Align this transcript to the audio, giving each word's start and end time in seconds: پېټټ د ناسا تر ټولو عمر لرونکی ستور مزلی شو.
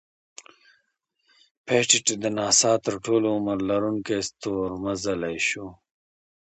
پېټټ 1.65 2.05
د 2.23 2.25
ناسا 2.37 2.71
تر 2.85 2.95
ټولو 3.05 3.27
عمر 3.37 3.57
لرونکی 3.69 4.17
ستور 4.29 4.67
مزلی 4.83 5.37
شو. 5.47 5.65